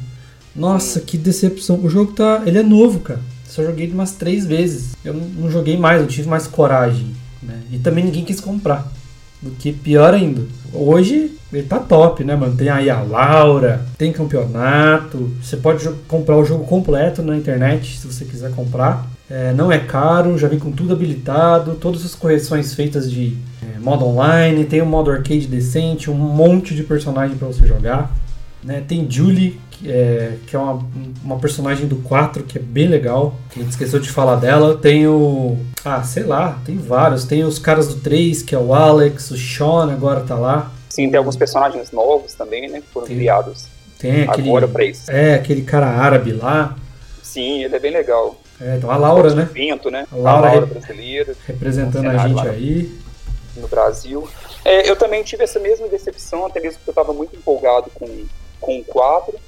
[0.54, 1.80] Nossa, que decepção.
[1.82, 2.42] O jogo tá.
[2.46, 3.20] Ele é novo, cara.
[3.48, 4.94] Só joguei umas três vezes.
[5.04, 7.14] Eu não joguei mais, não tive mais coragem.
[7.42, 7.60] Né?
[7.70, 8.90] E também ninguém quis comprar.
[9.42, 10.42] Do que pior ainda.
[10.72, 12.56] Hoje ele tá top, né, mano?
[12.56, 15.30] Tem aí a Laura, tem campeonato.
[15.42, 19.06] Você pode comprar o jogo completo na internet se você quiser comprar.
[19.28, 23.78] É, não é caro, já vem com tudo habilitado, todas as correções feitas de é,
[23.78, 28.14] modo online, tem um modo arcade decente, um monte de personagem para você jogar.
[28.62, 28.84] Né?
[28.86, 30.86] Tem Julie, que é, que é uma,
[31.24, 33.34] uma personagem do 4 que é bem legal.
[33.54, 34.76] A gente esqueceu de falar dela.
[34.76, 35.58] Tem o.
[35.84, 37.24] Ah, sei lá, tem vários.
[37.24, 40.70] Tem os caras do 3, que é o Alex, o Sean agora tá lá.
[40.88, 42.80] Sim, tem alguns personagens novos também, né?
[42.80, 43.72] Que foram tem, criados
[44.02, 45.10] tem aquele, agora pra isso.
[45.10, 46.76] É, aquele cara árabe lá.
[47.22, 48.36] Sim, ele é bem legal.
[48.60, 49.48] É, então a Laura, né?
[49.52, 50.06] Vento, né?
[50.10, 51.36] A Laura, a Laura brasileira.
[51.46, 52.98] Representando a gente aí.
[53.56, 54.28] No Brasil.
[54.64, 58.06] É, eu também tive essa mesma decepção, até mesmo porque eu estava muito empolgado com,
[58.62, 59.38] com o quadro.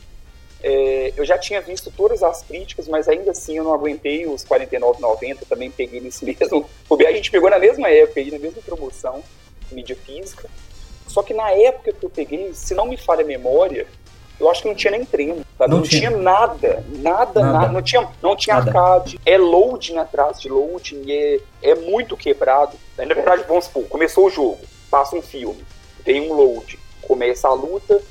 [0.63, 4.45] É, eu já tinha visto todas as críticas, mas ainda assim eu não aguentei os
[4.45, 6.67] 49,90, também peguei nesse mesmo.
[6.91, 9.23] A gente pegou na mesma época, aí, na mesma promoção,
[9.71, 10.49] mídia física.
[11.07, 13.87] Só que na época que eu peguei, se não me falha a memória,
[14.41, 16.09] eu acho que não tinha nem treino, Não, não tinha.
[16.09, 16.11] tinha.
[16.11, 17.69] nada, nada, nada, nada.
[17.73, 18.71] Não tinha, não tinha nada.
[18.71, 19.21] arcade.
[19.25, 22.77] É loading atrás de loading, é, é muito quebrado.
[22.97, 24.59] Na verdade, vamos supor, começou o jogo,
[24.91, 25.63] passa um filme,
[26.05, 28.03] tem um load, começa a luta,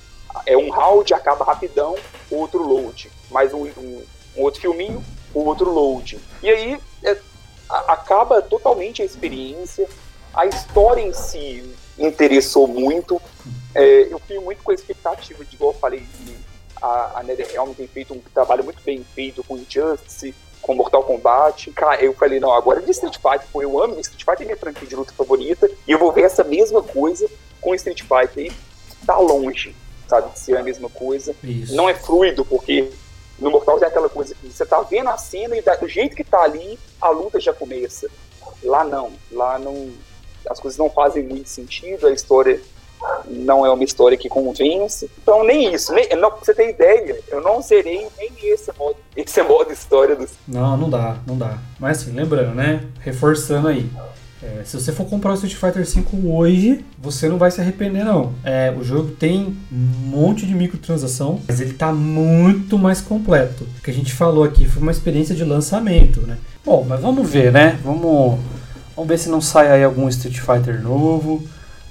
[0.45, 1.95] é um round, acaba rapidão,
[2.29, 3.11] outro load.
[3.29, 4.03] Mais um, um,
[4.37, 6.19] um outro filminho, outro load.
[6.41, 7.17] E aí é,
[7.69, 9.87] acaba totalmente a experiência.
[10.33, 13.21] A história em si interessou muito.
[13.75, 16.05] É, eu fui muito com a expectativa de, igual eu falei,
[16.81, 21.71] a, a NetherRealm tem feito um trabalho muito bem feito com Injustice, com Mortal Kombat.
[21.71, 24.57] Cara, eu falei, não, agora de Street Fighter, pô, eu amo Street Fighter, é minha
[24.57, 27.29] franquia de luta favorita, e eu vou ver essa mesma coisa
[27.61, 28.51] com Street Fighter.
[28.51, 29.75] E tá longe,
[30.13, 31.35] sabe, de ser a mesma coisa.
[31.43, 31.75] Isso.
[31.75, 32.91] Não é fluido, porque
[33.39, 36.23] no Mortal é aquela coisa que você tá vendo a cena e do jeito que
[36.23, 38.07] tá ali, a luta já começa.
[38.63, 39.89] Lá não, lá não.
[40.49, 42.59] As coisas não fazem muito sentido, a história
[43.27, 45.09] não é uma história que convence.
[45.21, 45.91] Então, nem isso.
[45.93, 50.15] Nem, não, pra você ter ideia, eu não zerei nem esse modo, esse modo história
[50.15, 50.27] do.
[50.47, 51.57] Não, não dá, não dá.
[51.79, 52.85] Mas assim, lembrando, né?
[52.99, 53.89] Reforçando aí.
[54.43, 58.03] É, se você for comprar o Street Fighter V hoje, você não vai se arrepender,
[58.03, 58.33] não.
[58.43, 59.75] É, o jogo tem um
[60.09, 63.63] monte de microtransação, mas ele tá muito mais completo.
[63.79, 66.37] O que a gente falou aqui foi uma experiência de lançamento, né?
[66.65, 67.79] Bom, mas vamos ver, né?
[67.83, 68.37] Vamos,
[68.95, 71.41] vamos ver se não sai aí algum Street Fighter novo.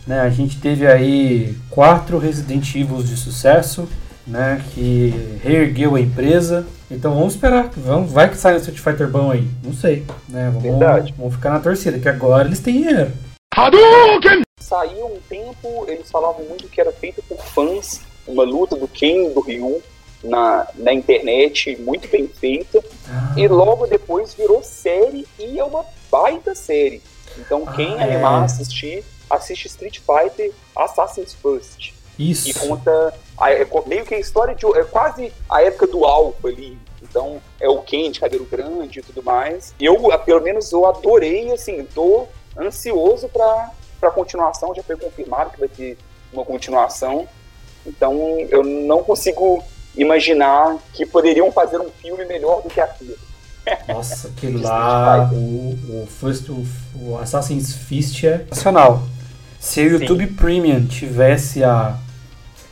[0.06, 0.20] Né?
[0.20, 3.88] A gente teve aí quatro Resident Evil de sucesso,
[4.26, 4.62] né?
[4.74, 6.66] Que reergueu a empresa.
[6.90, 7.70] Então vamos esperar.
[7.76, 9.48] Vamos, vai que sai um Street Fighter bom aí.
[9.62, 10.04] Não sei.
[10.28, 10.46] Né?
[10.46, 11.14] Vamos, Verdade.
[11.16, 13.12] Vamos ficar na torcida, que agora eles têm dinheiro.
[13.54, 14.42] Hadouken!
[14.58, 19.26] Saiu um tempo, eles falavam muito que era feito por fãs, uma luta do Ken
[19.26, 19.82] e do Ryu
[20.22, 22.82] na, na internet, muito bem feita.
[23.08, 23.34] Ah.
[23.36, 27.02] E logo depois virou série e é uma baita série.
[27.38, 28.44] Então quem ah, animar é.
[28.44, 31.92] assistir, assiste Street Fighter Assassin's First.
[32.18, 32.48] Isso.
[32.48, 34.66] E conta a, é, meio que a história de.
[34.78, 36.78] É quase a época do Alpha ali.
[37.02, 39.74] Então, é o Ken de cabelo grande e tudo mais.
[39.80, 43.70] Eu, pelo menos, eu adorei, assim, tô ansioso pra,
[44.00, 44.74] pra continuação.
[44.74, 45.98] Já foi confirmado que vai ter
[46.32, 47.28] uma continuação.
[47.84, 48.14] Então,
[48.48, 49.62] eu não consigo
[49.96, 53.16] imaginar que poderiam fazer um filme melhor do que aquilo.
[53.88, 56.64] Nossa, aquele lá, o, o, first, o,
[56.96, 59.02] o Assassin's Fist é nacional.
[59.62, 60.32] Se o YouTube Sim.
[60.32, 61.96] Premium tivesse a,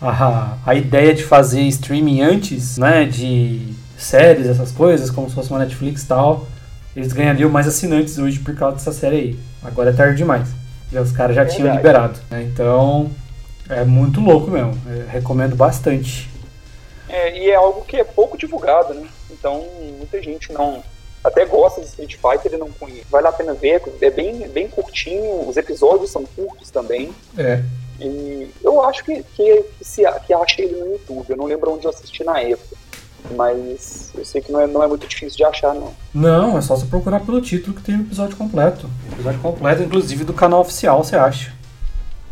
[0.03, 5.51] a, a ideia de fazer streaming antes, né, de séries, essas coisas, como se fosse
[5.51, 6.49] uma Netflix e tal,
[6.97, 9.39] eles ganhariam mais assinantes hoje por causa dessa série aí.
[9.63, 10.49] Agora é tarde demais.
[10.93, 11.63] Já, os caras já Verdade.
[11.63, 12.19] tinham liberado.
[12.29, 12.43] Né?
[12.53, 13.09] Então,
[13.69, 14.77] é muito louco mesmo.
[14.85, 16.29] Eu recomendo bastante.
[17.09, 19.07] É, e é algo que é pouco divulgado, né?
[19.31, 19.65] Então,
[19.97, 20.83] muita gente não.
[21.23, 23.07] Até gosta de Street Fighter e não conhece.
[23.11, 27.13] Vale a pena ver, é bem, bem curtinho, os episódios são curtos também.
[27.37, 27.63] É.
[28.01, 31.27] E eu acho que, que, que, se, que achei ele no YouTube.
[31.29, 32.77] Eu não lembro onde eu assisti na época.
[33.37, 35.93] Mas eu sei que não é, não é muito difícil de achar, não.
[36.13, 38.89] Não, é só você procurar pelo título que tem o episódio completo.
[39.11, 41.53] O episódio completo, inclusive, do canal oficial, você acha.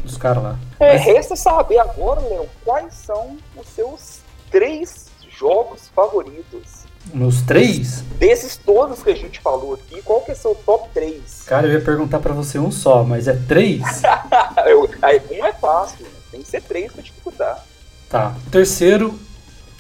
[0.02, 0.58] Dos caras lá.
[0.80, 1.04] É, Mas...
[1.04, 4.20] resta saber agora, Léo, quais são os seus
[4.50, 6.77] três jogos favoritos.
[7.12, 8.04] Meus três?
[8.18, 11.44] Desses todos que a gente falou aqui, qual que é seu top 3?
[11.46, 13.82] Cara, eu ia perguntar para você um só, mas é três?
[15.32, 17.64] um é fácil, tem que ser três pra dificultar.
[18.08, 18.34] Tá.
[18.46, 19.18] O terceiro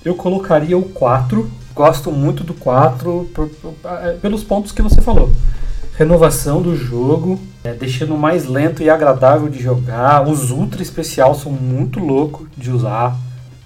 [0.04, 1.50] eu colocaria o 4.
[1.74, 5.30] Gosto muito do 4 por, por, é, pelos pontos que você falou.
[5.96, 10.26] Renovação do jogo, é, deixando mais lento e agradável de jogar.
[10.26, 13.16] Os ultra especial são muito loucos de usar.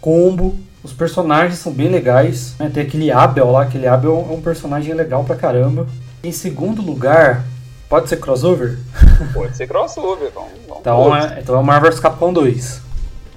[0.00, 2.54] Combo, os personagens são bem legais.
[2.58, 2.70] Né?
[2.72, 5.86] Tem aquele Abel lá, aquele Abel é um personagem legal pra caramba.
[6.22, 7.44] Em segundo lugar,
[7.88, 8.78] pode ser crossover?
[9.32, 12.80] Pode ser crossover, vamos, vamos então, é, então é o Marvel vs Capcom 2.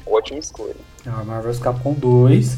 [0.05, 0.75] Ótima escolha.
[1.05, 2.57] É o Marvel vs Capcom 2.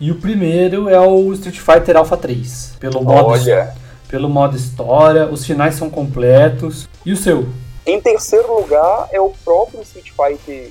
[0.00, 2.74] E o primeiro é o Street Fighter Alpha 3.
[2.80, 3.72] Pelo modo, Olha.
[4.08, 6.88] pelo modo história, os finais são completos.
[7.06, 7.48] E o seu?
[7.86, 10.70] Em terceiro lugar é o próprio Street Fighter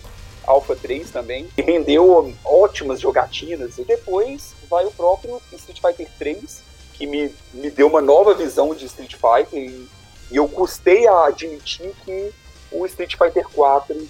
[0.52, 3.78] Alpha 3 também, que rendeu ótimas jogatinas.
[3.78, 6.62] E depois vai o próprio Street Fighter 3,
[6.94, 9.60] que me, me deu uma nova visão de Street Fighter.
[9.60, 9.88] E,
[10.32, 12.32] e eu custei a admitir que
[12.72, 14.08] o Street Fighter 4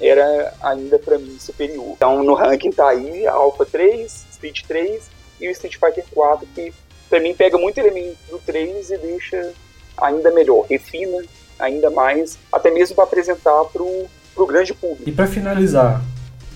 [0.00, 1.92] era ainda para mim superior.
[1.96, 5.02] Então no ranking tá aí a Alpha 3, Street 3
[5.40, 6.72] e o Street Fighter 4, que
[7.08, 9.52] para mim pega muito elemento do 3 e deixa
[9.96, 11.24] ainda melhor, refina
[11.58, 15.08] ainda mais, até mesmo para apresentar pro, pro grande público.
[15.08, 16.02] E para finalizar,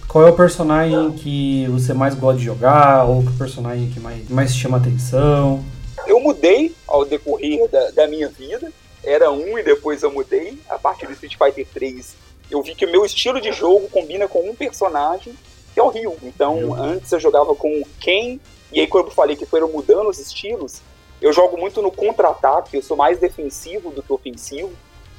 [0.07, 4.29] qual é o personagem que você mais gosta de jogar, ou o personagem que mais,
[4.29, 5.65] mais chama atenção?
[6.07, 8.71] Eu mudei ao decorrer da, da minha vida,
[9.03, 12.85] era um e depois eu mudei, a partir do Street Fighter 3 eu vi que
[12.85, 15.33] o meu estilo de jogo combina com um personagem
[15.73, 16.17] que é o Ryu.
[16.25, 18.41] Então, antes eu jogava com o Ken,
[18.73, 20.83] e aí quando eu falei que foram mudando os estilos,
[21.23, 24.73] eu jogo muito no contra-ataque, eu sou mais defensivo do que ofensivo,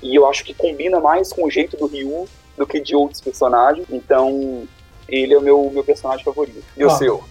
[0.04, 3.22] e eu acho que combina mais com o jeito do Ryu do que de outros
[3.22, 3.88] personagens.
[3.90, 4.68] Então,
[5.08, 6.64] ele é o meu, meu personagem favorito.
[6.78, 7.24] E ah, o seu?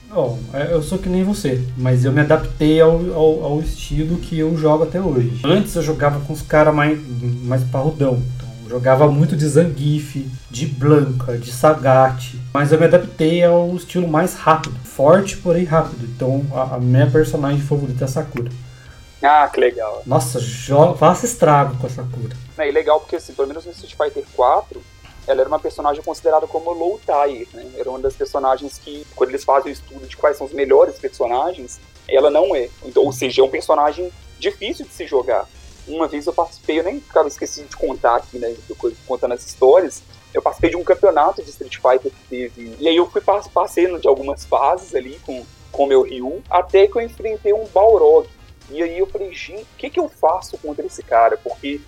[0.53, 4.39] É, eu sou que nem você, mas eu me adaptei ao, ao, ao, estilo que
[4.39, 5.41] eu jogo até hoje.
[5.45, 6.99] Antes eu jogava com os caras mais,
[7.43, 8.23] mais parrudão.
[8.69, 14.35] Jogava muito de Zangief, de Blanca, de Sagat, mas eu me adaptei ao estilo mais
[14.35, 16.05] rápido, forte, porém rápido.
[16.05, 18.51] Então a, a minha personagem favorita é a Sakura.
[19.23, 20.03] Ah, que legal.
[20.07, 20.41] Nossa,
[20.97, 22.37] faça estrago com a Sakura.
[22.57, 24.81] É legal porque, assim, pelo menos no Street Fighter 4,
[25.27, 27.71] ela era uma personagem considerada como low tier, né?
[27.77, 30.99] Era uma das personagens que, quando eles fazem o estudo de quais são os melhores
[30.99, 32.69] personagens, ela não é.
[32.85, 35.47] Então, ou seja, é um personagem difícil de se jogar
[35.87, 38.55] uma vez eu participei, eu nem cara, esqueci de contar aqui, né?
[39.07, 40.03] Contando as histórias.
[40.33, 42.77] Eu participei de um campeonato de Street Fighter que teve.
[42.79, 46.97] E aí eu fui passando de algumas fases ali com o meu Ryu, até que
[46.97, 48.29] eu enfrentei um Balrog.
[48.71, 51.37] E aí eu falei, gente, o que, que eu faço contra esse cara?
[51.37, 51.81] Porque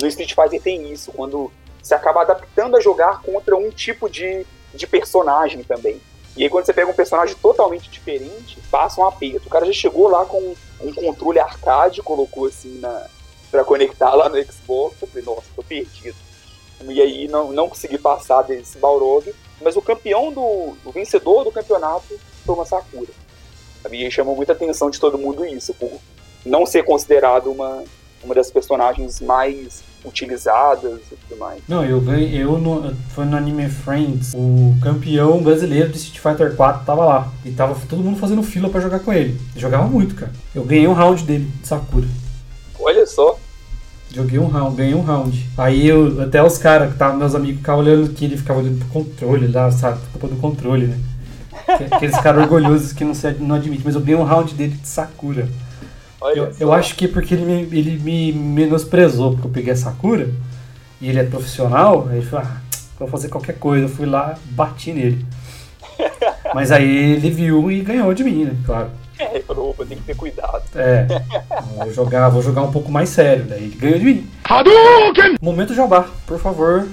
[0.00, 1.52] no Street Fighter tem isso, quando
[1.84, 6.00] você acaba adaptando a jogar contra um tipo de, de personagem também.
[6.34, 9.46] E aí quando você pega um personagem totalmente diferente, passa um aperto.
[9.46, 13.06] O cara já chegou lá com um controle arcade, colocou assim na,
[13.50, 14.96] para conectar lá no Xbox.
[15.00, 16.16] Eu falei, nossa, tô perdido.
[16.88, 19.32] E aí não, não consegui passar desse Balrog.
[19.60, 20.42] Mas o campeão do.
[20.84, 23.12] o vencedor do campeonato foi uma Sakura.
[23.92, 26.00] E chamou muita atenção de todo mundo isso, por
[26.44, 27.84] não ser considerado uma,
[28.22, 31.62] uma das personagens mais utilizadas e tudo mais.
[31.66, 36.54] Não, eu ganhei, eu no, foi no Anime Friends, o campeão brasileiro de Street Fighter
[36.54, 37.32] 4 tava lá.
[37.44, 39.40] E tava todo mundo fazendo fila para jogar com ele.
[39.56, 40.32] Jogava muito, cara.
[40.54, 42.06] Eu ganhei um round dele, de Sakura.
[42.78, 43.38] Olha só.
[44.14, 45.48] Joguei um round, ganhei um round.
[45.58, 48.78] Aí eu, até os caras que estavam, meus amigos, ficavam olhando que ele ficava olhando
[48.78, 49.98] pro controle lá, sabe?
[50.12, 50.98] Culpa do controle, né?
[51.90, 53.82] Aqueles caras orgulhosos que não, se, não admitem.
[53.84, 55.48] Mas eu ganhei um round dele de Sakura.
[56.34, 59.76] Eu, eu, acho que é porque ele me, ele me menosprezou, porque eu peguei a
[59.76, 60.30] Sakura
[61.00, 62.60] e ele é profissional, aí ele falou, ah,
[62.98, 63.84] vou fazer qualquer coisa.
[63.84, 65.24] Eu fui lá, bati nele.
[66.54, 68.56] Mas aí ele viu e ganhou de mim, né?
[68.64, 68.90] Claro.
[69.18, 70.62] É, ele falou, opa, tem que ter cuidado.
[70.74, 71.06] É.
[71.76, 73.44] Vou jogar, vou jogar um pouco mais sério.
[73.44, 74.30] Daí ele ganhou de mim.
[74.44, 75.36] Hadouken!
[75.40, 76.88] Momento Jabá, por favor.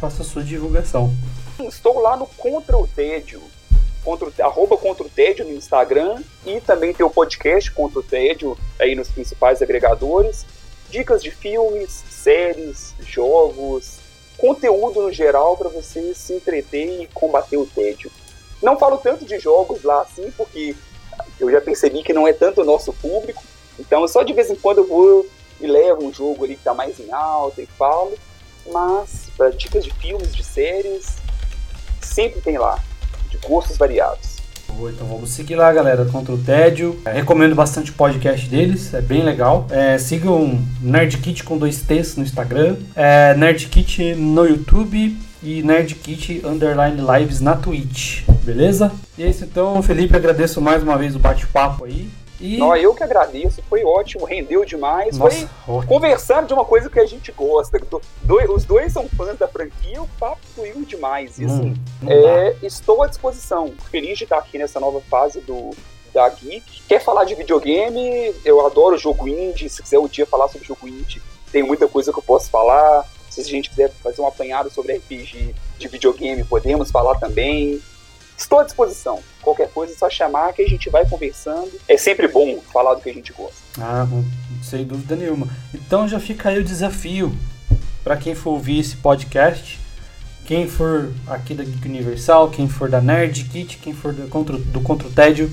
[0.00, 1.12] faça a sua divulgação.
[1.60, 3.40] Estou lá no Contra o Tédio,
[4.06, 8.56] contra, arroba Contra o Tédio no Instagram e também tem o podcast Contra o Tédio
[8.78, 10.46] aí nos principais agregadores.
[10.88, 13.98] Dicas de filmes, séries, jogos,
[14.38, 18.08] conteúdo no geral para você se entreter e combater o tédio.
[18.62, 20.76] Não falo tanto de jogos lá assim, porque
[21.40, 23.42] eu já percebi que não é tanto o nosso público,
[23.76, 25.26] então só de vez em quando eu vou
[25.60, 28.16] e levo um jogo ali que tá mais em alta e falo,
[28.72, 31.16] mas para dicas de filmes, de séries,
[32.00, 32.80] sempre tem lá,
[33.26, 34.36] de gostos variados.
[34.68, 37.00] Então vamos seguir lá, galera, contra o tédio.
[37.06, 39.66] É, recomendo bastante o podcast deles, é bem legal.
[39.70, 47.00] É, sigam Nerdkit com dois T's no Instagram, é, Nerdkit no YouTube e Nerdkit Underline
[47.00, 48.92] Lives na Twitch, beleza?
[49.16, 52.08] E é isso então, Felipe, agradeço mais uma vez o bate-papo aí.
[52.40, 52.58] E...
[52.58, 55.16] Não, eu que agradeço, foi ótimo, rendeu demais.
[55.16, 55.86] Nossa, foi ótimo.
[55.86, 57.78] conversar de uma coisa que a gente gosta.
[57.78, 61.40] Do, do, os dois são fãs da franquia, o papo fluiu demais.
[61.40, 61.70] Assim,
[62.02, 63.72] hum, é, estou à disposição.
[63.90, 65.70] Feliz de estar aqui nessa nova fase do,
[66.12, 66.82] da Geek.
[66.88, 68.34] Quer falar de videogame?
[68.44, 69.68] Eu adoro jogo indie.
[69.68, 73.06] Se quiser um dia falar sobre jogo indie, tem muita coisa que eu posso falar.
[73.30, 77.82] Se a gente quiser fazer um apanhado sobre RPG de videogame, podemos falar também.
[78.36, 79.20] Estou à disposição.
[79.42, 81.70] Qualquer coisa é só chamar que a gente vai conversando.
[81.88, 83.54] É sempre bom falar do que a gente gosta.
[83.80, 84.06] Ah,
[84.62, 85.48] sem dúvida nenhuma.
[85.74, 87.34] Então já fica aí o desafio
[88.04, 89.80] para quem for ouvir esse podcast.
[90.44, 94.56] Quem for aqui da Geek Universal, quem for da Nerd Kit, quem for do Contra,
[94.56, 95.50] do Contra o Tédio,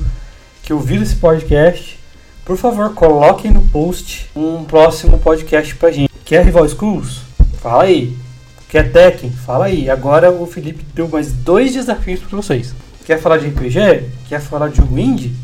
[0.61, 1.99] que ouvir esse podcast,
[2.45, 6.13] por favor, coloquem no post um próximo podcast pra gente.
[6.23, 7.21] Quer Rival Schools?
[7.59, 8.15] Fala aí.
[8.73, 9.29] Quer Tekken?
[9.29, 9.87] Fala aí.
[9.87, 12.73] Agora o Felipe deu mais dois desafios para vocês.
[13.05, 14.09] Quer falar de RPG?
[14.27, 15.35] Quer falar de indie?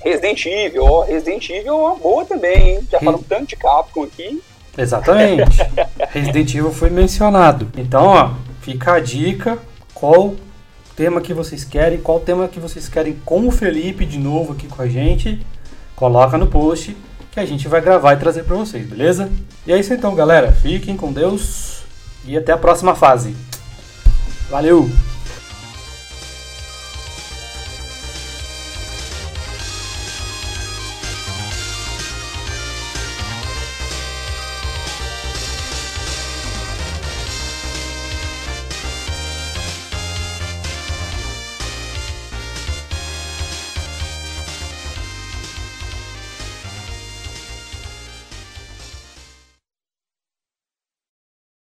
[0.00, 1.04] Resident Evil, ó.
[1.04, 2.88] Resident Evil é uma boa também, hein?
[2.90, 3.04] Já Re...
[3.04, 4.42] falamos tanto de Capcom aqui.
[4.78, 5.58] Exatamente.
[6.12, 7.70] Resident Evil foi mencionado.
[7.76, 8.30] Então, ó,
[8.62, 9.58] fica a dica.
[9.92, 10.34] Qual
[10.96, 12.00] tema que vocês querem?
[12.00, 15.44] Qual tema que vocês querem com o Felipe de novo aqui com a gente?
[15.94, 16.96] Coloca no post
[17.32, 19.30] que a gente vai gravar e trazer para vocês, beleza?
[19.66, 20.52] E é isso então, galera.
[20.52, 21.81] Fiquem com Deus
[22.24, 23.36] e até a próxima fase.
[24.50, 24.88] Valeu!